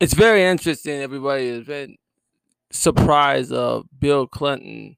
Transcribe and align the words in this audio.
it's 0.00 0.14
very 0.14 0.42
interesting. 0.42 1.00
Everybody 1.00 1.48
has 1.50 1.64
been 1.64 1.96
surprised 2.70 3.52
of 3.52 3.86
Bill 3.98 4.26
Clinton 4.26 4.96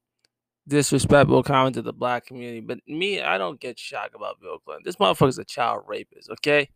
disrespectful 0.66 1.42
comment 1.42 1.74
to 1.74 1.82
the 1.82 1.92
black 1.92 2.26
community. 2.26 2.60
But 2.60 2.80
me, 2.86 3.20
I 3.22 3.38
don't 3.38 3.60
get 3.60 3.78
shocked 3.78 4.14
about 4.14 4.40
Bill 4.40 4.58
Clinton. 4.58 4.82
This 4.84 4.96
motherfucker's 4.96 5.38
a 5.38 5.44
child 5.44 5.84
rapist, 5.86 6.30
okay? 6.30 6.68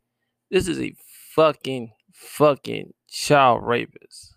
This 0.51 0.67
is 0.67 0.81
a 0.81 0.95
fucking, 1.35 1.93
fucking 2.13 2.95
child 3.09 3.63
rapist. 3.65 4.35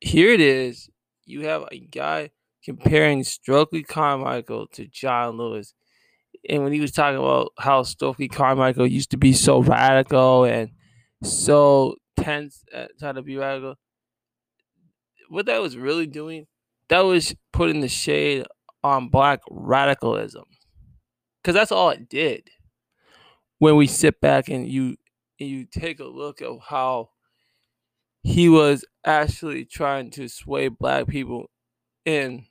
Here 0.00 0.30
it 0.30 0.40
is. 0.40 0.90
You 1.24 1.46
have 1.46 1.64
a 1.70 1.78
guy 1.78 2.30
comparing 2.64 3.22
Stokely 3.22 3.82
Carmichael 3.82 4.66
to 4.68 4.86
John 4.86 5.36
Lewis. 5.36 5.74
And 6.48 6.64
when 6.64 6.72
he 6.72 6.80
was 6.80 6.92
talking 6.92 7.18
about 7.18 7.52
how 7.58 7.82
Stokely 7.82 8.28
Carmichael 8.28 8.86
used 8.86 9.10
to 9.10 9.16
be 9.16 9.32
so 9.32 9.60
radical 9.62 10.44
and 10.44 10.70
so 11.22 11.96
tense 12.16 12.64
at 12.72 12.98
trying 12.98 13.14
to 13.16 13.22
be 13.22 13.36
radical, 13.36 13.76
what 15.28 15.46
that 15.46 15.60
was 15.60 15.76
really 15.76 16.06
doing, 16.06 16.46
that 16.88 17.00
was 17.00 17.34
putting 17.52 17.80
the 17.80 17.88
shade 17.88 18.46
on 18.82 19.08
black 19.08 19.40
radicalism. 19.50 20.44
Cause 21.44 21.54
that's 21.54 21.72
all 21.72 21.90
it 21.90 22.08
did. 22.08 22.50
When 23.58 23.76
we 23.76 23.86
sit 23.86 24.20
back 24.20 24.48
and 24.48 24.66
you 24.68 24.96
and 25.38 25.48
you 25.48 25.64
take 25.66 26.00
a 26.00 26.04
look 26.04 26.42
at 26.42 26.50
how 26.68 27.10
he 28.22 28.48
was 28.48 28.84
actually 29.04 29.64
trying 29.64 30.10
to 30.10 30.28
sway 30.28 30.68
black 30.68 31.06
people 31.06 31.50
in 32.04 32.46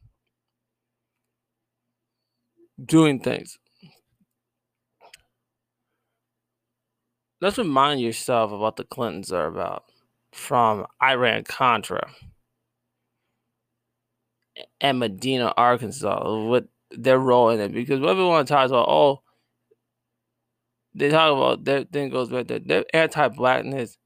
doing 2.84 3.20
things. 3.22 3.58
Let's 7.42 7.58
remind 7.58 8.02
yourself 8.02 8.52
of 8.52 8.60
what 8.60 8.76
the 8.76 8.84
Clintons 8.84 9.32
are 9.32 9.48
about 9.48 9.86
from 10.34 10.86
Iran 11.02 11.46
Contra 11.46 12.12
and 14.82 15.00
Medina, 15.00 15.54
Arkansas, 15.56 16.46
what 16.46 16.68
their 16.92 17.18
role 17.18 17.50
in 17.50 17.62
it. 17.62 17.74
Because 17.74 18.04
everyone 18.04 18.46
talks 18.46 18.72
about, 18.72 18.90
oh, 18.90 19.22
they 20.94 21.10
talk 21.10 21.32
about 21.32 21.64
that 21.66 21.92
thing 21.92 22.10
goes 22.10 22.30
back 22.30 22.48
there. 22.48 22.60
Their 22.60 22.86
anti-blackness 22.94 23.98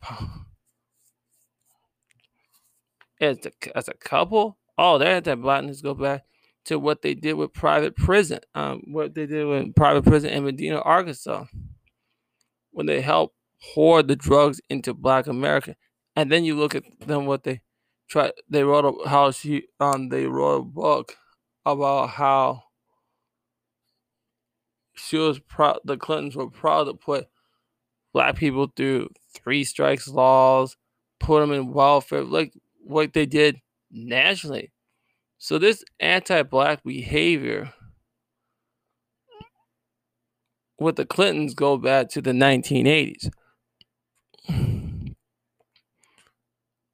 as 3.21 3.39
a, 3.47 3.79
as 3.79 3.87
a 3.87 3.95
couple, 3.95 4.59
oh, 4.77 4.99
their 4.99 5.15
anti-blackness 5.15 5.83
go 5.83 5.95
back 5.95 6.25
to 6.65 6.81
what 6.81 7.03
they 7.03 7.15
did 7.15 7.35
with 7.35 7.53
private 7.53 7.95
prison, 7.95 8.41
um, 8.57 8.83
what 8.89 9.15
they 9.15 9.27
did 9.27 9.47
with 9.47 9.77
private 9.77 10.05
prison 10.05 10.31
in 10.31 10.45
Medina, 10.45 10.81
Arkansas, 10.81 11.45
when 12.73 12.87
they 12.87 13.01
helped 13.01 13.37
hoard 13.63 14.09
the 14.09 14.17
drugs 14.17 14.61
into 14.69 14.93
Black 14.93 15.29
America, 15.29 15.77
and 16.17 16.33
then 16.33 16.45
you 16.45 16.57
look 16.57 16.75
at 16.75 16.83
them 16.99 17.27
what 17.27 17.45
they 17.45 17.61
try. 18.11 18.33
They 18.51 18.65
wrote 18.65 18.85
a 18.85 19.09
how 19.09 19.31
she 19.31 19.69
um 19.79 20.09
they 20.09 20.27
wrote 20.27 20.57
a 20.57 20.65
book 20.65 21.15
about 21.65 22.09
how 22.09 22.65
she 24.97 25.19
was 25.19 25.39
proud. 25.39 25.79
The 25.85 25.97
Clintons 25.97 26.37
were 26.37 26.51
proud 26.51 26.85
to 26.85 26.95
put 26.95 27.29
black 28.13 28.37
people 28.37 28.73
through 28.75 29.11
three 29.35 29.65
strikes 29.65 30.09
laws, 30.09 30.77
put 31.21 31.41
them 31.41 31.53
in 31.53 31.73
welfare, 31.73 32.25
like 32.25 32.53
what 32.81 33.13
they 33.13 33.27
did 33.27 33.61
nationally. 33.91 34.73
So 35.39 35.59
this 35.59 35.85
anti-black 36.01 36.83
behavior 36.83 37.73
with 40.79 40.97
the 40.97 41.07
Clintons 41.07 41.55
go 41.55 41.77
back 41.77 42.09
to 42.11 42.23
the 42.23 42.33
1980s. 42.33 43.31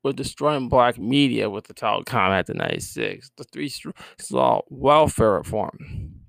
With 0.05 0.17
destroying 0.17 0.69
black 0.69 0.99
media 0.99 1.49
with 1.49 1.69
the 1.69 1.75
telecom 1.75 2.31
Act 2.31 2.51
of 2.51 2.57
96, 2.57 3.31
the 3.37 3.45
three 3.45 3.69
strikes 3.69 4.33
law 4.33 4.63
welfare 4.69 5.35
reform. 5.35 6.22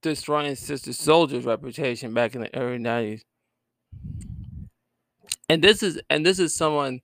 Destroying 0.00 0.54
Sister 0.54 0.90
Souljah's 0.90 1.44
reputation 1.44 2.14
back 2.14 2.34
in 2.34 2.42
the 2.42 2.56
early 2.56 2.78
90s 2.78 3.22
and 5.48 5.62
this 5.62 5.82
is 5.82 6.00
and 6.10 6.24
this 6.24 6.38
is 6.38 6.54
someone 6.54 7.00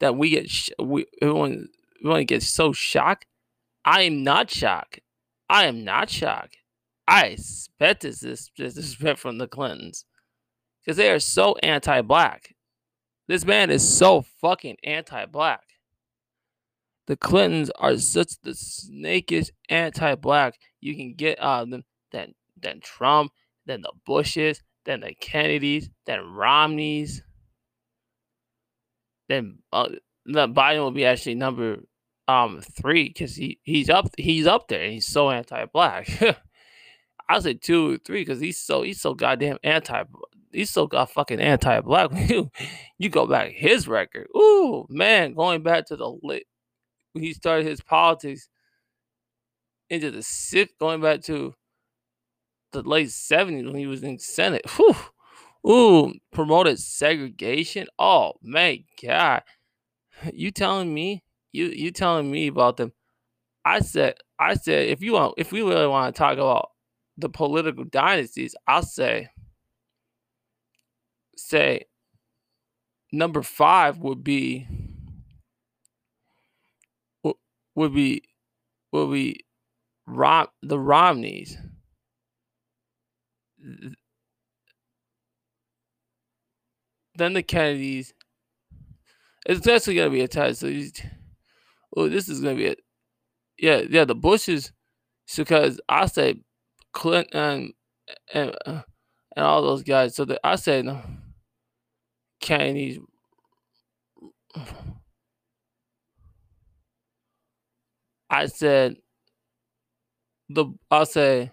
that 0.00 0.16
we 0.16 0.30
get 0.30 0.48
sh- 0.48 0.70
we 0.78 1.06
everyone 1.20 1.68
everyone 2.00 2.24
gets 2.24 2.46
so 2.46 2.72
shocked. 2.72 3.26
I 3.84 4.02
am 4.02 4.22
not 4.22 4.50
shocked. 4.50 5.00
I 5.48 5.66
am 5.66 5.84
not 5.84 6.10
shocked. 6.10 6.56
I 7.06 7.26
expect 7.26 8.02
this 8.02 8.20
this 8.20 8.50
disrespect 8.56 9.18
from 9.18 9.38
the 9.38 9.48
Clintons 9.48 10.04
because 10.80 10.96
they 10.96 11.10
are 11.10 11.18
so 11.18 11.56
anti-black. 11.62 12.54
This 13.26 13.44
man 13.44 13.70
is 13.70 13.86
so 13.86 14.22
fucking 14.40 14.76
anti-black. 14.84 15.62
The 17.06 17.16
Clintons 17.16 17.70
are 17.78 17.96
such 17.98 18.40
the 18.42 18.54
snakish 18.54 19.50
anti-black 19.68 20.54
you 20.80 20.94
can 20.94 21.14
get 21.14 21.40
out 21.40 21.64
of 21.64 21.70
them 21.70 21.84
than 22.14 22.34
than 22.62 22.80
Trump, 22.80 23.32
than 23.66 23.82
the 23.82 23.92
Bushes, 24.06 24.62
than 24.86 25.00
the 25.00 25.14
Kennedys, 25.20 25.90
than 26.06 26.20
Romneys 26.20 27.22
then 29.28 29.58
uh, 29.72 29.88
Biden 30.26 30.78
will 30.78 30.90
be 30.90 31.04
actually 31.04 31.34
number 31.34 31.78
um 32.26 32.60
three 32.80 33.08
because 33.08 33.36
he 33.36 33.60
he's 33.64 33.90
up 33.90 34.08
he's 34.16 34.46
up 34.46 34.68
there 34.68 34.82
and 34.82 34.92
he's 34.94 35.06
so 35.06 35.30
anti-black. 35.30 36.08
I 37.28 37.38
say 37.40 37.54
two 37.54 37.98
three 37.98 38.22
because 38.22 38.40
he's 38.40 38.58
so 38.58 38.82
he's 38.82 39.00
so 39.00 39.14
goddamn 39.14 39.58
anti 39.62 40.04
he's 40.52 40.70
so 40.70 40.86
got 40.86 41.10
fucking 41.10 41.40
anti-black. 41.40 42.10
you 42.28 42.50
you 42.98 43.08
go 43.08 43.26
back 43.26 43.52
his 43.52 43.88
record, 43.88 44.28
ooh 44.36 44.86
man, 44.88 45.34
going 45.34 45.62
back 45.62 45.86
to 45.86 45.96
the 45.96 46.18
lit 46.22 46.44
when 47.12 47.24
he 47.24 47.32
started 47.32 47.66
his 47.66 47.80
politics 47.80 48.48
into 49.90 50.10
the 50.10 50.22
sixth, 50.22 50.78
going 50.78 51.00
back 51.00 51.22
to 51.22 51.54
the 52.74 52.82
late 52.82 53.10
seventies 53.10 53.64
when 53.64 53.76
he 53.76 53.86
was 53.86 54.02
in 54.02 54.18
Senate. 54.18 54.68
Whew, 54.76 54.94
Ooh, 55.66 56.12
promoted 56.30 56.78
segregation. 56.78 57.86
Oh 57.98 58.34
my 58.42 58.84
god. 59.02 59.42
You 60.32 60.50
telling 60.50 60.92
me? 60.92 61.24
You 61.52 61.66
you 61.66 61.90
telling 61.90 62.30
me 62.30 62.48
about 62.48 62.76
them? 62.76 62.92
I 63.64 63.80
said 63.80 64.16
I 64.38 64.54
said 64.54 64.88
if 64.88 65.02
you 65.02 65.14
want 65.14 65.34
if 65.38 65.52
we 65.52 65.62
really 65.62 65.86
want 65.86 66.14
to 66.14 66.18
talk 66.18 66.34
about 66.34 66.70
the 67.16 67.30
political 67.30 67.84
dynasties, 67.84 68.54
I'll 68.66 68.82
say 68.82 69.30
say 71.36 71.86
number 73.12 73.42
5 73.42 73.98
would 73.98 74.22
be 74.22 74.66
would 77.74 77.94
be 77.94 78.22
would 78.92 79.12
be 79.12 79.44
Rom, 80.06 80.48
the 80.62 80.78
Romneys 80.78 81.56
then 87.16 87.32
the 87.32 87.42
Kennedys. 87.42 88.12
It's 89.46 89.66
actually 89.66 89.96
gonna 89.96 90.10
be 90.10 90.22
a 90.22 90.28
tie. 90.28 90.52
So, 90.52 90.72
oh, 91.96 92.08
this 92.08 92.28
is 92.28 92.40
gonna 92.40 92.56
be 92.56 92.66
it. 92.66 92.80
Yeah, 93.58 93.82
yeah, 93.88 94.04
the 94.04 94.14
Bushes, 94.14 94.72
because 95.36 95.80
I 95.88 96.06
say 96.06 96.36
Clinton 96.92 97.72
and 98.32 98.54
uh, 98.66 98.82
and 99.36 99.44
all 99.44 99.62
those 99.62 99.82
guys. 99.82 100.14
So 100.16 100.24
that 100.26 100.40
I 100.44 100.56
say 100.56 100.82
no, 100.82 101.02
Kennedys. 102.40 102.98
I 108.30 108.46
said 108.46 108.96
the 110.48 110.66
I'll 110.90 111.06
say 111.06 111.52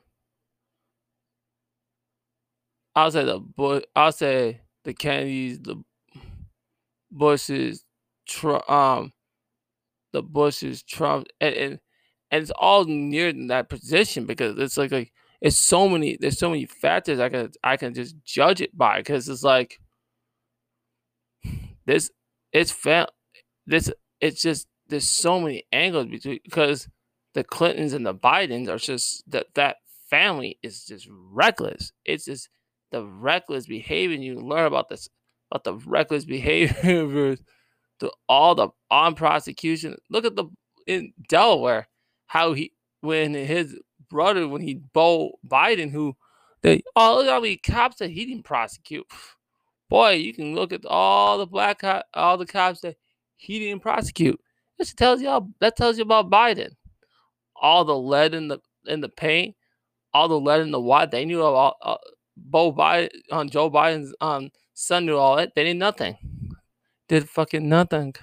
I'll 2.96 3.12
say 3.12 3.26
the 3.26 3.40
boy 3.40 3.82
I'll 3.96 4.12
say 4.12 4.62
the 4.84 4.94
Kennedys, 4.94 5.60
the 5.60 5.84
Bushes, 7.12 7.84
Trump, 8.28 8.70
um, 8.70 9.12
the 10.14 10.22
Bushes, 10.22 10.84
Trump, 10.84 11.28
and, 11.40 11.56
and 11.56 11.80
and 12.32 12.42
it's 12.42 12.52
all 12.52 12.86
near 12.86 13.32
that 13.48 13.70
position 13.70 14.26
because 14.26 14.58
it's 14.58 14.78
like 14.78 14.92
like 14.92 15.12
it's 15.42 15.58
so 15.58 15.90
many 15.90 16.18
there's 16.20 16.40
so 16.40 16.50
many 16.50 16.66
factors 16.66 17.20
I 17.20 17.30
can 17.30 17.52
I 17.64 17.78
can 17.78 17.94
just 17.94 18.16
judge 18.24 18.62
it 18.62 18.78
by 18.78 19.00
because 19.00 19.28
it's 19.28 19.44
like 19.44 19.80
this 21.86 22.12
it's 22.54 22.72
fa- 22.72 23.08
this 23.68 23.92
it's 24.22 24.42
just 24.42 24.68
there's 24.88 25.10
so 25.10 25.40
many 25.40 25.64
angles 25.72 26.08
between 26.08 26.40
because 26.44 26.88
the 27.34 27.44
Clintons 27.44 27.94
and 27.94 28.06
the 28.06 28.14
Bidens 28.16 28.70
are 28.70 28.78
just 28.78 29.24
that 29.30 29.48
that 29.56 29.78
family 30.10 30.60
is 30.64 30.86
just 30.86 31.08
reckless. 31.12 31.94
It's 32.06 32.26
just 32.26 32.50
the 32.92 33.06
reckless 33.06 33.66
behavior. 33.68 34.18
You 34.18 34.40
learn 34.40 34.66
about 34.66 34.90
this 34.90 35.10
about 35.50 35.64
the 35.64 35.76
reckless 35.90 36.26
behavior 36.26 37.38
to 38.00 38.12
all 38.28 38.56
the 38.56 38.70
on 38.90 39.16
prosecution. 39.16 39.98
Look 40.10 40.26
at 40.26 40.36
the 40.36 40.46
in 40.88 41.14
Delaware 41.30 41.88
how 42.28 42.54
he 42.54 42.74
when 43.02 43.34
his 43.34 43.78
brother 44.10 44.48
when 44.48 44.62
he 44.62 44.76
Beau 44.76 45.40
Biden 45.48 45.92
who 45.92 46.16
they 46.62 46.82
oh 46.96 47.18
look 47.18 47.28
how 47.28 47.40
many 47.40 47.58
cops 47.58 47.98
that 47.98 48.10
he 48.10 48.26
didn't 48.26 48.44
prosecute. 48.44 49.06
Boy, 49.90 50.12
you 50.12 50.34
can 50.34 50.56
look 50.56 50.72
at 50.72 50.86
all 50.86 51.38
the 51.38 51.46
black 51.46 51.82
all 52.14 52.38
the 52.38 52.46
cops 52.46 52.82
that 52.82 52.96
he 53.36 53.60
didn't 53.60 53.82
prosecute. 53.82 54.40
That 54.78 54.88
tells 54.96 55.22
y'all 55.22 55.50
that 55.60 55.76
tells 55.76 55.98
you 55.98 56.04
about 56.04 56.30
Biden. 56.30 56.72
All 57.56 57.86
the 57.86 57.98
lead 57.98 58.34
in 58.34 58.48
the 58.48 58.60
in 58.86 59.02
the 59.02 59.10
paint, 59.10 59.56
all 60.14 60.28
the 60.28 60.40
lead 60.40 60.62
in 60.62 60.72
the 60.72 60.80
water. 60.80 61.10
They 61.12 61.26
knew 61.26 61.42
about 61.42 61.76
uh, 61.82 61.98
Beau 62.46 62.74
Biden 62.74 63.10
on 63.32 63.50
Joe 63.50 63.70
Biden's 63.70 64.14
um 64.22 64.50
son 64.74 65.06
knew 65.06 65.18
all 65.18 65.38
that. 65.38 65.54
They 65.56 65.64
did 65.64 65.78
nothing. 65.78 66.18
Did 67.08 67.30
fucking 67.30 67.68
nothing. 67.68 68.14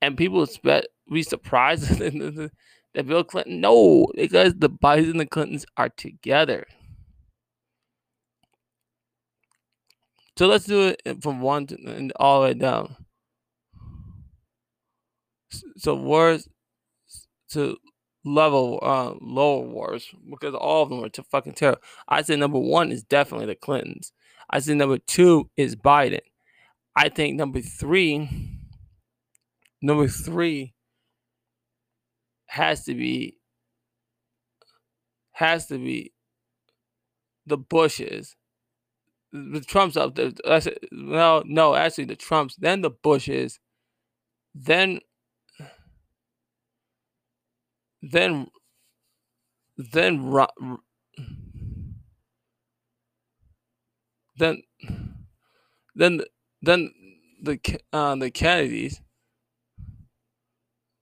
And 0.00 0.16
people 0.16 0.42
expect 0.42 0.88
be 1.10 1.22
surprised 1.22 1.88
that 1.98 3.06
Bill 3.06 3.24
Clinton. 3.24 3.60
No, 3.60 4.06
because 4.14 4.54
the 4.56 4.70
Bidens 4.70 5.10
and 5.10 5.20
the 5.20 5.26
Clintons 5.26 5.66
are 5.76 5.88
together. 5.88 6.66
So 10.36 10.46
let's 10.46 10.66
do 10.66 10.94
it 11.04 11.22
from 11.22 11.40
one 11.40 11.66
to 11.66 11.76
and 11.86 12.12
all 12.16 12.40
the 12.40 12.46
way 12.48 12.54
down. 12.54 12.94
So 15.78 15.96
wars 15.96 16.48
to 17.50 17.76
level 18.28 18.78
uh, 18.82 19.14
lower 19.20 19.62
wars 19.62 20.08
because 20.28 20.54
all 20.54 20.82
of 20.82 20.90
them 20.90 21.04
are 21.04 21.08
to 21.10 21.22
fucking 21.22 21.54
terrible. 21.54 21.82
I 22.08 22.22
say 22.22 22.36
number 22.36 22.58
one 22.58 22.92
is 22.92 23.02
definitely 23.02 23.46
the 23.46 23.54
Clintons. 23.54 24.12
I 24.50 24.60
say 24.60 24.74
number 24.74 24.98
two 24.98 25.50
is 25.56 25.76
Biden. 25.76 26.20
I 26.96 27.08
think 27.08 27.36
number 27.36 27.60
three, 27.60 28.28
number 29.80 30.08
three 30.08 30.74
has 32.46 32.84
to 32.84 32.94
be 32.94 33.38
has 35.32 35.66
to 35.66 35.78
be 35.78 36.12
the 37.46 37.56
Bushes. 37.56 38.34
The 39.32 39.60
Trumps 39.60 39.96
up 39.96 40.14
there. 40.14 40.32
Well, 40.92 41.42
no, 41.46 41.74
actually 41.74 42.06
the 42.06 42.16
Trumps, 42.16 42.56
then 42.56 42.80
the 42.80 42.90
Bushes, 42.90 43.60
then 44.54 45.00
then 48.02 48.48
then 49.76 50.32
then 54.38 54.62
then 55.94 56.20
then 56.62 56.92
the 57.42 57.58
uh, 57.92 58.14
the 58.16 58.30
Kennedys. 58.30 59.00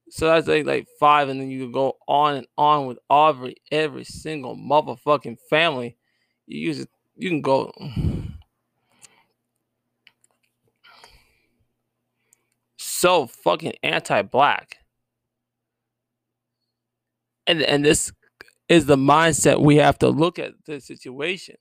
So 0.09 0.27
that's 0.27 0.47
like 0.47 0.65
like 0.65 0.87
five, 0.99 1.29
and 1.29 1.39
then 1.39 1.51
you 1.51 1.63
can 1.63 1.71
go 1.71 1.97
on 2.07 2.35
and 2.35 2.47
on 2.57 2.87
with 2.87 2.97
every 3.11 3.55
every 3.71 4.03
single 4.03 4.55
motherfucking 4.55 5.37
family. 5.49 5.97
You 6.45 6.59
use 6.59 6.79
it. 6.79 6.89
You 7.15 7.29
can 7.29 7.41
go. 7.41 7.73
So 12.79 13.27
fucking 13.27 13.73
anti-black, 13.83 14.77
and 17.47 17.61
and 17.63 17.83
this 17.83 18.11
is 18.69 18.85
the 18.85 18.97
mindset 18.97 19.61
we 19.61 19.77
have 19.77 19.97
to 19.99 20.09
look 20.09 20.37
at 20.37 20.53
the 20.65 20.79
situation. 20.79 21.55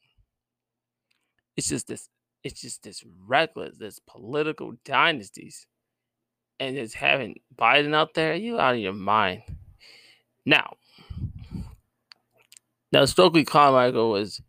It's 1.57 1.69
just 1.69 1.87
this 1.89 2.09
it's 2.47 2.61
just 2.61 2.85
this 2.85 3.03
reckless, 3.27 3.77
this 3.77 3.99
political 3.99 4.75
dynasties. 4.85 5.67
And 6.61 6.77
it's 6.77 6.95
having 6.95 7.41
Biden 7.55 7.93
out 7.95 8.15
there, 8.15 8.35
you 8.35 8.59
out 8.59 8.75
of 8.75 8.81
your 8.81 8.93
mind. 8.93 9.43
Now, 10.47 10.77
now 12.93 13.05
Stokely 13.05 13.45
Carmichael 13.45 14.11
was 14.11 14.41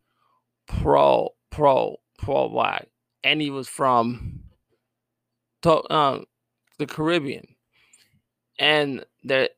pro, 0.68 1.30
pro, 1.50 1.98
pro 2.20 2.50
black, 2.50 2.88
and 3.24 3.42
he 3.42 3.50
was 3.50 3.68
from 3.68 4.42
um, 5.66 6.26
the 6.78 6.86
Caribbean. 6.86 7.48
And 8.60 9.06
there, 9.24 9.50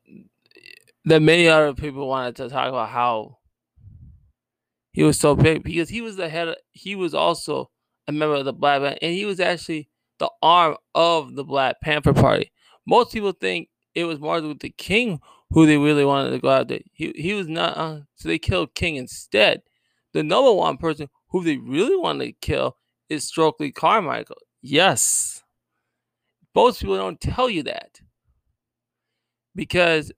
there 1.04 1.20
many 1.20 1.48
other 1.48 1.74
people 1.74 2.08
wanted 2.08 2.36
to 2.36 2.48
talk 2.48 2.68
about 2.68 2.88
how 2.90 3.38
he 4.92 5.02
was 5.02 5.18
so 5.18 5.34
big 5.34 5.62
because 5.62 5.88
he 5.88 6.00
was 6.00 6.16
the 6.16 6.28
head. 6.28 6.54
He 6.72 6.94
was 6.96 7.14
also 7.14 7.70
a 8.08 8.12
member 8.12 8.34
of 8.34 8.44
the 8.44 8.52
Black 8.52 8.98
and 9.00 9.12
he 9.14 9.24
was 9.24 9.40
actually 9.40 9.88
the 10.18 10.30
arm 10.42 10.76
of 10.94 11.34
the 11.34 11.44
Black 11.44 11.80
Panther 11.80 12.12
Party. 12.12 12.50
Most 12.86 13.12
people 13.12 13.32
think 13.32 13.68
it 13.94 14.04
was 14.04 14.18
Martin 14.18 14.48
Luther 14.48 14.68
King 14.76 15.20
who 15.50 15.66
they 15.66 15.76
really 15.76 16.04
wanted 16.04 16.30
to 16.30 16.38
go 16.38 16.50
after. 16.50 16.78
He 16.92 17.12
he 17.16 17.34
was 17.34 17.48
not, 17.48 17.76
uh, 17.76 18.00
so 18.14 18.28
they 18.28 18.38
killed 18.38 18.74
King 18.74 18.96
instead. 18.96 19.62
The 20.12 20.22
number 20.22 20.52
one 20.52 20.76
person 20.76 21.08
who 21.28 21.42
they 21.44 21.56
really 21.56 21.96
wanted 21.96 22.26
to 22.26 22.32
kill 22.40 22.76
is 23.08 23.26
Stokely 23.26 23.72
Carmichael. 23.72 24.36
Yes, 24.62 25.42
most 26.54 26.80
people 26.80 26.96
don't 26.96 27.20
tell 27.20 27.48
you 27.50 27.62
that 27.64 28.00
because 29.54 30.12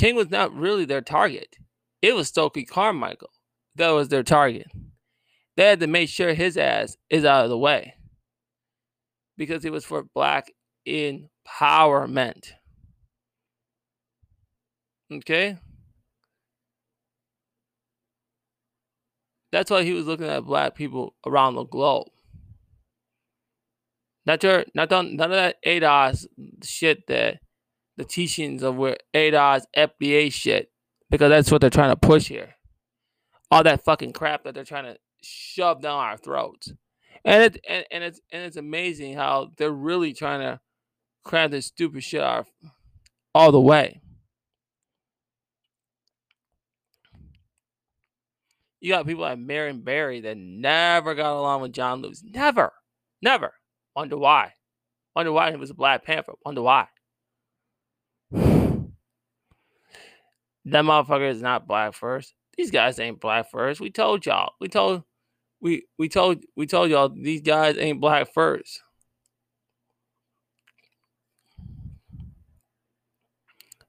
King 0.00 0.16
was 0.16 0.30
not 0.30 0.54
really 0.54 0.86
their 0.86 1.02
target. 1.02 1.56
It 2.00 2.14
was 2.14 2.28
Stokely 2.28 2.64
Carmichael 2.64 3.28
that 3.74 3.90
was 3.90 4.08
their 4.08 4.22
target. 4.22 4.68
They 5.58 5.66
had 5.66 5.80
to 5.80 5.86
make 5.86 6.08
sure 6.08 6.32
his 6.32 6.56
ass 6.56 6.96
is 7.10 7.26
out 7.26 7.44
of 7.44 7.50
the 7.50 7.58
way 7.58 7.96
because 9.36 9.62
it 9.62 9.72
was 9.72 9.84
for 9.84 10.04
black 10.14 10.52
empowerment. 10.88 12.52
Okay? 15.12 15.58
That's 19.52 19.70
why 19.70 19.82
he 19.82 19.92
was 19.92 20.06
looking 20.06 20.28
at 20.28 20.46
black 20.46 20.76
people 20.76 21.14
around 21.26 21.56
the 21.56 21.64
globe. 21.64 22.06
Not 24.24 24.42
your, 24.42 24.64
not 24.74 24.88
done, 24.88 25.16
none 25.16 25.30
of 25.30 25.36
that 25.36 25.56
ADOS 25.62 26.24
shit 26.62 27.06
that 27.08 27.40
the 28.00 28.08
teachings 28.08 28.62
of 28.62 28.76
where 28.76 28.96
ADOS 29.14 29.62
FBA 29.76 30.32
shit, 30.32 30.70
because 31.10 31.30
that's 31.30 31.50
what 31.50 31.60
they're 31.60 31.70
trying 31.70 31.90
to 31.90 31.96
push 31.96 32.28
here 32.28 32.56
all 33.50 33.64
that 33.64 33.84
fucking 33.84 34.12
crap 34.12 34.44
that 34.44 34.54
they're 34.54 34.64
trying 34.64 34.84
to 34.84 34.96
shove 35.22 35.82
down 35.82 35.98
our 35.98 36.16
throats. 36.16 36.72
And 37.24 37.42
it 37.42 37.64
and, 37.68 37.84
and 37.90 38.04
it's 38.04 38.20
and 38.32 38.42
it's 38.44 38.56
amazing 38.56 39.14
how 39.16 39.50
they're 39.58 39.70
really 39.70 40.14
trying 40.14 40.40
to 40.40 40.60
cram 41.24 41.50
this 41.50 41.66
stupid 41.66 42.02
shit 42.02 42.22
off 42.22 42.48
all 43.34 43.52
the 43.52 43.60
way. 43.60 44.00
You 48.80 48.90
got 48.90 49.06
people 49.06 49.22
like 49.22 49.38
Marion 49.38 49.82
Barry 49.82 50.20
that 50.20 50.38
never 50.38 51.14
got 51.14 51.36
along 51.36 51.60
with 51.60 51.72
John 51.72 52.00
Lewis. 52.00 52.24
Never. 52.24 52.72
Never. 53.20 53.52
Wonder 53.94 54.16
why. 54.16 54.54
Wonder 55.14 55.32
why 55.32 55.50
he 55.50 55.56
was 55.58 55.68
a 55.68 55.74
Black 55.74 56.02
Panther. 56.02 56.32
Wonder 56.46 56.62
why. 56.62 56.86
That 58.32 58.90
motherfucker 60.84 61.30
is 61.30 61.42
not 61.42 61.66
black 61.66 61.94
first. 61.94 62.34
These 62.56 62.70
guys 62.70 62.98
ain't 62.98 63.20
black 63.20 63.50
first. 63.50 63.80
We 63.80 63.90
told 63.90 64.26
y'all. 64.26 64.52
We 64.60 64.68
told 64.68 65.02
we 65.60 65.86
we 65.98 66.08
told 66.08 66.44
we 66.56 66.66
told 66.66 66.90
y'all 66.90 67.08
these 67.08 67.40
guys 67.40 67.76
ain't 67.78 68.00
black 68.00 68.32
first. 68.32 68.80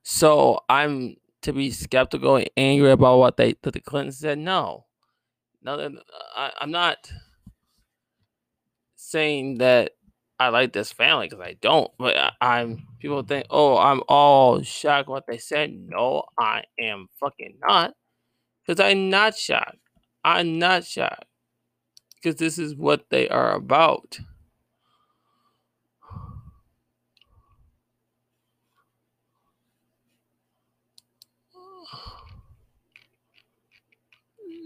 So 0.04 0.60
I'm 0.70 1.16
to 1.42 1.54
be 1.54 1.72
skeptical 1.72 2.36
and 2.36 2.50
angry 2.58 2.92
about 2.92 3.20
what 3.20 3.38
they 3.38 3.56
that 3.62 3.74
the 3.74 3.80
Clintons 3.80 4.20
said. 4.20 4.40
No, 4.40 4.86
no, 5.62 6.00
I, 6.36 6.52
I'm 6.60 6.72
not 6.72 7.12
saying 8.96 9.58
that 9.60 9.92
I 10.42 10.50
like 10.50 10.74
this 10.74 10.92
family 10.92 11.28
because 11.30 11.46
I 11.46 11.56
don't. 11.62 11.92
But 12.00 12.18
I, 12.42 12.62
am 12.62 12.88
people 13.00 13.22
think, 13.22 13.46
oh, 13.52 13.78
I'm 13.78 14.02
all 14.10 14.64
shocked 14.64 15.08
what 15.08 15.26
they 15.28 15.38
said. 15.38 15.72
No, 15.72 16.24
I 16.40 16.64
am 16.80 17.10
fucking 17.20 17.60
not. 17.62 17.94
Because 18.66 18.84
I'm 18.84 19.12
not 19.12 19.38
shocked. 19.38 19.78
I'm 20.24 20.58
not 20.58 20.84
shocked. 20.84 21.26
Because 22.16 22.40
this 22.40 22.58
is 22.58 22.76
what 22.76 23.06
they 23.12 23.30
are 23.30 23.54
about. 23.54 24.18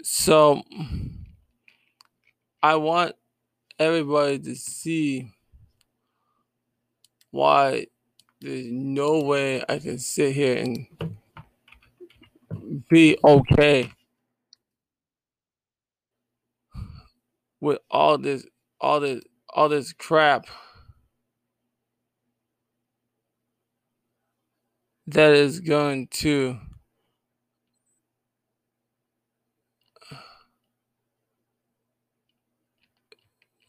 So 0.04 0.64
I 2.64 2.76
want 2.76 3.16
everybody 3.78 4.40
to 4.40 4.56
see 4.56 5.35
why 7.36 7.86
there's 8.40 8.72
no 8.72 9.20
way 9.20 9.62
I 9.68 9.78
can 9.80 10.00
sit 10.00 10.34
here 10.34 10.56
and 10.56 10.88
be 12.90 13.18
okay 13.22 13.92
with 17.60 17.80
all 17.92 18.18
this, 18.18 18.46
all 18.80 19.02
this, 19.02 19.22
all 19.54 19.68
this 19.68 19.92
crap 19.92 20.46
that 25.06 25.34
is 25.34 25.60
going 25.60 26.08
to 26.08 26.58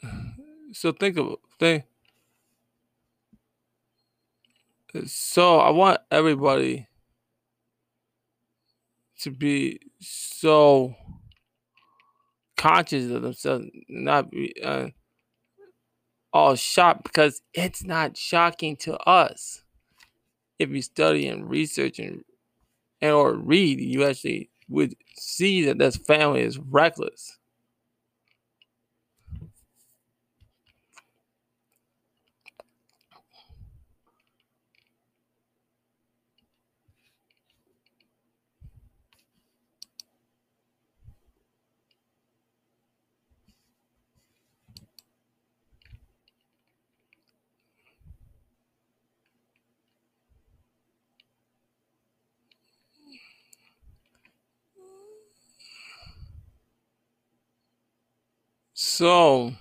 so 0.72 0.92
think 0.92 1.18
of 1.18 1.34
think 1.58 1.82
so 5.04 5.58
I 5.58 5.70
want 5.70 6.00
everybody 6.10 6.88
to 9.20 9.30
be 9.30 9.80
so 10.00 10.94
conscious 12.56 13.10
of 13.10 13.22
themselves, 13.22 13.66
not 13.88 14.30
be 14.30 14.54
uh, 14.62 14.88
all 16.32 16.54
shocked 16.54 17.04
because 17.04 17.42
it's 17.54 17.84
not 17.84 18.16
shocking 18.16 18.76
to 18.76 18.96
us. 19.08 19.62
If 20.58 20.70
you 20.70 20.82
study 20.82 21.26
and 21.28 21.48
research 21.48 21.98
and, 21.98 22.22
and 23.00 23.12
or 23.12 23.34
read, 23.34 23.80
you 23.80 24.04
actually 24.04 24.50
would 24.68 24.94
see 25.18 25.64
that 25.64 25.78
this 25.78 25.96
family 25.96 26.42
is 26.42 26.58
reckless. 26.58 27.38
So, 58.96 59.52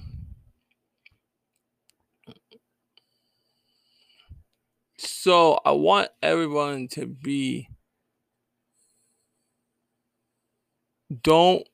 so 4.97 5.59
I 5.65 5.71
want 5.71 6.07
everyone 6.23 6.87
to 6.91 7.05
be 7.05 7.67
don't 11.21 11.67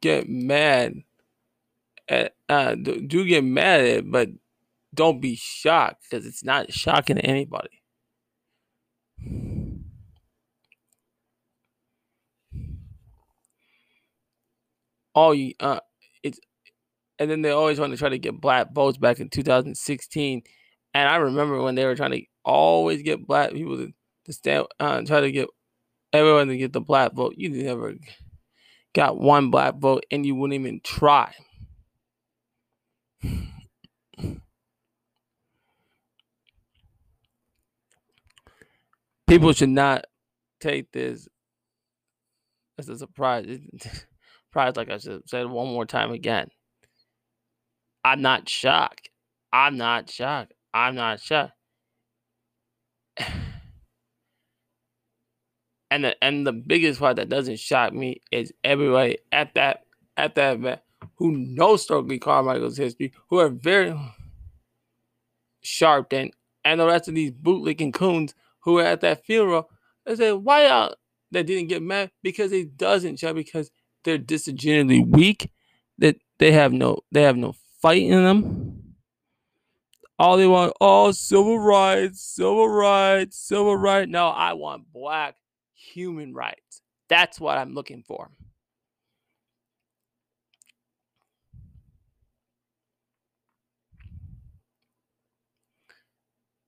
get 0.00 0.30
mad 0.30 1.02
at 2.08 2.36
uh 2.48 2.74
do 2.74 3.26
get 3.26 3.44
mad 3.44 3.80
at 3.80 3.86
it, 3.86 4.10
but 4.10 4.30
don't 4.94 5.20
be 5.20 5.36
shocked 5.36 6.04
because 6.08 6.24
it's 6.24 6.42
not 6.42 6.72
shocking 6.72 7.16
to 7.16 7.22
anybody. 7.26 7.82
All 15.14 15.34
you 15.34 15.52
uh 15.60 15.80
and 17.18 17.30
then 17.30 17.42
they 17.42 17.50
always 17.50 17.78
want 17.78 17.92
to 17.92 17.98
try 17.98 18.08
to 18.08 18.18
get 18.18 18.40
black 18.40 18.72
votes 18.72 18.98
back 18.98 19.20
in 19.20 19.28
2016. 19.28 20.42
And 20.94 21.08
I 21.08 21.16
remember 21.16 21.62
when 21.62 21.74
they 21.74 21.84
were 21.84 21.96
trying 21.96 22.12
to 22.12 22.22
always 22.44 23.02
get 23.02 23.26
black 23.26 23.52
people 23.52 23.76
to, 23.76 23.92
to 24.26 24.32
stand, 24.32 24.66
uh, 24.80 25.02
try 25.02 25.20
to 25.20 25.32
get 25.32 25.48
everyone 26.12 26.48
to 26.48 26.56
get 26.56 26.72
the 26.72 26.80
black 26.80 27.12
vote. 27.12 27.34
You 27.36 27.50
never 27.50 27.94
got 28.94 29.18
one 29.18 29.50
black 29.50 29.76
vote, 29.76 30.04
and 30.10 30.24
you 30.24 30.34
wouldn't 30.34 30.58
even 30.60 30.80
try. 30.82 31.34
People 39.26 39.52
should 39.52 39.70
not 39.70 40.04
take 40.60 40.92
this 40.92 41.28
as 42.78 42.88
a 42.88 42.98
surprise. 42.98 43.46
Surprise, 44.54 44.76
like 44.76 44.88
I 44.88 44.98
said 44.98 45.46
one 45.46 45.66
more 45.66 45.84
time 45.84 46.12
again. 46.12 46.46
I'm 48.04 48.20
not 48.20 48.48
shocked. 48.48 49.08
I'm 49.52 49.76
not 49.76 50.10
shocked. 50.10 50.52
I'm 50.72 50.94
not 50.94 51.20
shocked. 51.20 51.54
And 55.90 56.02
the 56.02 56.24
and 56.24 56.44
the 56.44 56.52
biggest 56.52 56.98
part 56.98 57.16
that 57.16 57.28
doesn't 57.28 57.60
shock 57.60 57.92
me 57.92 58.20
is 58.32 58.52
everybody 58.64 59.18
at 59.30 59.54
that 59.54 59.84
at 60.16 60.34
that 60.34 60.56
event 60.56 60.80
who 61.16 61.30
knows 61.30 61.82
Stokely 61.82 62.18
Carmichael's 62.18 62.76
history, 62.76 63.12
who 63.28 63.38
are 63.38 63.48
very 63.48 63.94
sharp 65.62 66.12
and 66.12 66.32
and 66.64 66.80
the 66.80 66.86
rest 66.86 67.06
of 67.08 67.14
these 67.14 67.30
bootlicking 67.30 67.94
coons 67.94 68.34
who 68.60 68.78
are 68.78 68.84
at 68.84 69.02
that 69.02 69.24
funeral, 69.24 69.68
they 70.04 70.16
say, 70.16 70.32
why 70.32 70.66
y'all 70.66 70.94
they 71.30 71.44
didn't 71.44 71.68
get 71.68 71.82
mad? 71.82 72.10
Because 72.22 72.50
it 72.50 72.76
doesn't 72.76 73.18
shock 73.18 73.36
because 73.36 73.70
they're 74.02 74.18
disingenuously 74.18 75.04
weak, 75.04 75.50
that 75.98 76.16
they 76.38 76.52
have 76.52 76.72
no 76.72 77.00
they 77.12 77.22
have 77.22 77.36
no 77.36 77.54
fight 77.84 78.02
in 78.02 78.24
them. 78.24 78.94
All 80.18 80.38
they 80.38 80.46
want, 80.46 80.72
oh, 80.80 81.12
civil 81.12 81.58
rights, 81.58 82.22
civil 82.22 82.66
rights, 82.66 83.36
civil 83.36 83.76
rights. 83.76 84.10
No, 84.10 84.28
I 84.28 84.54
want 84.54 84.90
black 84.90 85.34
human 85.74 86.32
rights. 86.32 86.80
That's 87.10 87.38
what 87.38 87.58
I'm 87.58 87.74
looking 87.74 88.02
for. 88.06 88.30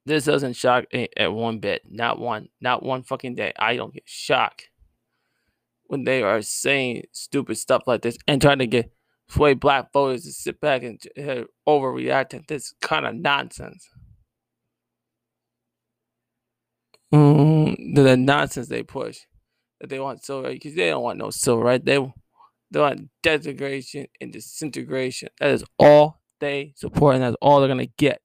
This 0.05 0.27
doesn't 0.27 0.55
shock 0.55 0.85
at 1.17 1.33
one 1.33 1.61
bit. 1.61 1.81
Not 1.89 2.19
one. 2.19 2.51
Not 2.61 2.83
one 2.83 3.05
fucking 3.05 3.37
day. 3.37 3.55
I 3.59 3.77
don't 3.77 3.95
get 3.95 4.05
shocked 4.05 4.69
when 5.87 6.05
they 6.05 6.23
are 6.23 6.43
saying 6.43 7.05
stupid 7.13 7.57
stuff 7.57 7.85
like 7.87 8.03
this 8.03 8.19
and 8.29 8.43
trying 8.43 8.59
to 8.59 8.67
get 8.67 8.93
sway 9.29 9.55
black 9.55 9.93
voters 9.93 10.25
to 10.25 10.33
sit 10.33 10.61
back 10.61 10.83
and 10.83 11.01
uh, 11.19 11.45
overreact 11.69 12.31
to 12.31 12.43
this 12.47 12.75
kind 12.81 13.07
of 13.07 13.15
nonsense. 13.15 13.89
Mm, 17.15 17.95
the, 17.95 18.17
nonsense 18.17 18.69
they 18.69 18.83
push 18.83 19.21
that 19.81 19.89
they 19.89 20.01
want 20.01 20.25
civil 20.25 20.43
because 20.43 20.75
they 20.75 20.91
don't 20.91 21.03
want 21.03 21.19
no 21.19 21.31
civil 21.31 21.63
rights. 21.63 21.85
They 21.85 21.99
they 22.71 22.81
want 22.81 23.09
desegregation 23.23 24.07
and 24.21 24.33
disintegration. 24.33 25.29
That 25.39 25.51
is 25.51 25.65
all 25.79 26.21
they 26.41 26.73
support, 26.77 27.15
and 27.15 27.25
that's 27.25 27.37
all 27.41 27.61
they're 27.61 27.69
gonna 27.69 27.87
get. 27.87 28.21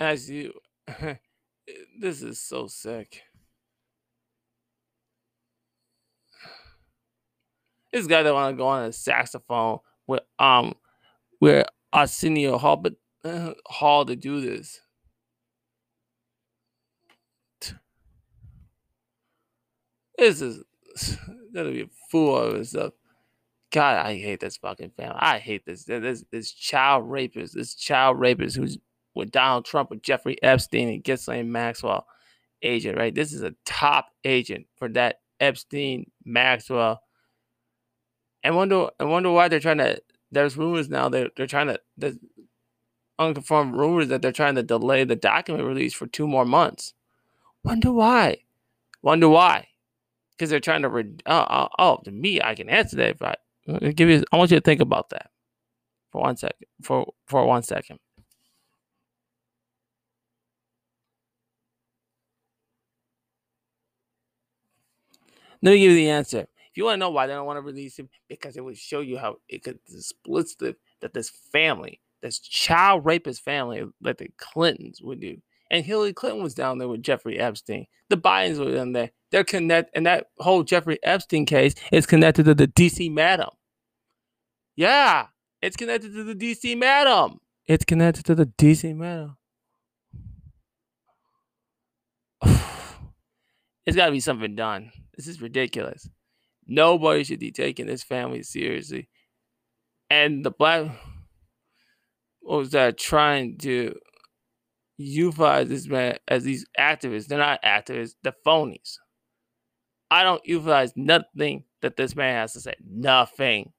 As 0.00 0.28
you 0.30 0.52
this 2.00 2.22
is 2.22 2.40
so 2.40 2.66
sick 2.66 3.20
this 7.92 8.06
guy 8.06 8.22
that 8.22 8.32
want 8.32 8.52
to 8.52 8.58
go 8.58 8.66
on 8.66 8.84
a 8.84 8.92
saxophone 8.92 9.78
with 10.06 10.22
um 10.38 10.74
with 11.40 11.66
Arsenio 11.92 12.56
Hall 12.58 12.76
but 12.76 12.94
uh, 13.24 13.52
Hall 13.66 14.06
to 14.06 14.16
do 14.16 14.40
this 14.40 14.80
this 20.18 20.40
is 20.40 20.64
gonna 21.54 21.70
be 21.70 21.82
a 21.82 21.88
fool 22.10 22.36
of 22.36 22.54
himself 22.54 22.94
God, 23.72 24.04
I 24.04 24.16
hate 24.16 24.40
this 24.40 24.56
fucking 24.56 24.90
family. 24.96 25.16
I 25.20 25.38
hate 25.38 25.64
this. 25.64 25.84
This 25.84 26.24
this 26.32 26.50
child 26.50 27.08
rapist. 27.08 27.54
This 27.54 27.72
child 27.72 28.18
rapist 28.18 28.56
who's 28.56 28.78
with 29.14 29.30
Donald 29.30 29.64
Trump, 29.64 29.90
with 29.90 30.02
Jeffrey 30.02 30.36
Epstein, 30.42 30.88
and 30.88 31.04
Ghislaine 31.04 31.50
Maxwell 31.50 32.06
agent, 32.62 32.98
right? 32.98 33.14
This 33.14 33.32
is 33.32 33.42
a 33.42 33.54
top 33.64 34.08
agent 34.24 34.66
for 34.76 34.88
that 34.90 35.20
Epstein 35.38 36.10
Maxwell. 36.24 37.02
And 38.42 38.56
wonder 38.56 38.88
and 38.98 39.10
wonder 39.10 39.30
why 39.30 39.48
they're 39.48 39.60
trying 39.60 39.78
to 39.78 40.00
there's 40.32 40.56
rumors 40.56 40.88
now 40.88 41.08
they're 41.08 41.28
they're 41.36 41.46
trying 41.46 41.66
to 41.66 41.78
there's 41.96 42.16
unconfirmed 43.18 43.76
rumors 43.76 44.08
that 44.08 44.22
they're 44.22 44.32
trying 44.32 44.54
to 44.54 44.62
delay 44.62 45.04
the 45.04 45.16
document 45.16 45.66
release 45.66 45.92
for 45.92 46.06
two 46.06 46.26
more 46.26 46.46
months. 46.46 46.94
Wonder 47.62 47.92
why? 47.92 48.38
Wonder 49.02 49.28
why? 49.28 49.68
Because 50.32 50.48
they're 50.48 50.60
trying 50.60 50.82
to 50.82 50.88
re- 50.88 51.16
oh, 51.26 51.46
oh, 51.50 51.68
oh 51.78 52.00
to 52.04 52.10
me 52.10 52.40
I 52.40 52.54
can 52.54 52.70
answer 52.70 52.96
that, 52.96 53.18
but 53.18 53.40
uh, 53.68 53.90
give 53.94 54.08
you 54.08 54.24
I 54.32 54.36
want 54.38 54.50
you 54.50 54.56
to 54.56 54.64
think 54.64 54.80
about 54.80 55.10
that 55.10 55.30
for 56.12 56.22
one 56.22 56.36
second 56.36 56.66
for 56.82 57.12
for 57.26 57.44
one 57.44 57.62
second. 57.62 57.98
Let 65.62 65.72
me 65.72 65.78
give 65.80 65.92
you 65.92 65.96
the 65.96 66.10
answer. 66.10 66.40
If 66.70 66.76
you 66.76 66.84
want 66.84 66.94
to 66.94 67.00
know 67.00 67.10
why 67.10 67.26
they 67.26 67.32
don't 67.32 67.46
want 67.46 67.56
to 67.56 67.62
release 67.62 67.98
him, 67.98 68.08
because 68.28 68.56
it 68.56 68.64
would 68.64 68.78
show 68.78 69.00
you 69.00 69.18
how 69.18 69.36
it 69.48 69.62
could 69.62 69.80
explicit 69.92 70.76
that 71.00 71.14
this 71.14 71.30
family, 71.52 72.00
this 72.22 72.38
child 72.38 73.04
rapist 73.04 73.42
family, 73.42 73.84
like 74.00 74.18
the 74.18 74.28
Clintons 74.38 75.02
would 75.02 75.20
do. 75.20 75.38
And 75.70 75.84
Hillary 75.84 76.12
Clinton 76.12 76.42
was 76.42 76.54
down 76.54 76.78
there 76.78 76.88
with 76.88 77.02
Jeffrey 77.02 77.38
Epstein. 77.38 77.86
The 78.08 78.16
Bidens 78.16 78.58
were 78.58 78.74
in 78.74 78.92
there. 78.92 79.10
They're 79.30 79.44
connected, 79.44 79.92
and 79.94 80.06
that 80.06 80.26
whole 80.38 80.62
Jeffrey 80.64 80.98
Epstein 81.02 81.46
case 81.46 81.74
is 81.92 82.06
connected 82.06 82.44
to 82.44 82.54
the 82.54 82.66
DC 82.66 83.12
madam. 83.12 83.50
Yeah, 84.74 85.26
it's 85.62 85.76
connected 85.76 86.12
to 86.14 86.24
the 86.24 86.34
DC 86.34 86.76
madam. 86.76 87.38
It's 87.66 87.84
connected 87.84 88.24
to 88.26 88.34
the 88.34 88.46
DC 88.46 88.96
madam. 88.96 89.36
it's 93.86 93.96
got 93.96 94.06
to 94.06 94.12
be 94.12 94.20
something 94.20 94.56
done. 94.56 94.90
This 95.20 95.28
is 95.28 95.42
ridiculous. 95.42 96.08
Nobody 96.66 97.24
should 97.24 97.40
be 97.40 97.52
taking 97.52 97.86
this 97.86 98.02
family 98.02 98.42
seriously. 98.42 99.10
And 100.08 100.46
the 100.46 100.50
black, 100.50 100.92
what 102.40 102.56
was 102.56 102.70
that, 102.70 102.96
trying 102.96 103.58
to 103.58 103.96
euphorize 104.98 105.68
this 105.68 105.86
man 105.86 106.16
as 106.26 106.44
these 106.44 106.64
activists. 106.78 107.26
They're 107.26 107.36
not 107.36 107.62
activists, 107.62 108.14
they're 108.22 108.32
phonies. 108.46 108.94
I 110.10 110.22
don't 110.22 110.42
euphorize 110.48 110.92
nothing 110.96 111.64
that 111.82 111.98
this 111.98 112.16
man 112.16 112.36
has 112.36 112.54
to 112.54 112.60
say. 112.60 112.72
Nothing. 112.82 113.72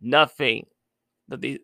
Nothing 0.00 0.64
that 1.28 1.42
these 1.42 1.58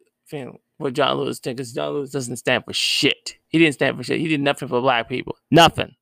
what 0.76 0.92
John 0.92 1.16
Lewis 1.16 1.40
did, 1.40 1.56
because 1.56 1.72
John 1.72 1.94
Lewis 1.94 2.10
doesn't 2.10 2.36
stand 2.36 2.66
for 2.66 2.74
shit. 2.74 3.36
He 3.48 3.58
didn't 3.58 3.72
stand 3.76 3.96
for 3.96 4.02
shit. 4.02 4.20
He 4.20 4.28
did 4.28 4.42
nothing 4.42 4.68
for 4.68 4.82
black 4.82 5.08
people. 5.08 5.38
Nothing. 5.50 5.94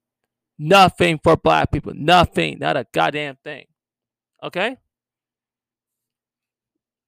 Nothing 0.59 1.19
for 1.23 1.37
black 1.37 1.71
people. 1.73 1.93
Nothing. 1.95 2.59
Not 2.61 2.77
a 2.77 2.87
goddamn 2.93 3.37
thing. 3.43 3.67
Okay? 4.43 4.77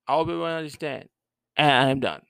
I 0.09 0.13
hope 0.13 0.29
everyone 0.29 0.53
understand. 0.53 1.09
And 1.57 1.91
I'm 1.91 2.01
done. 2.01 2.23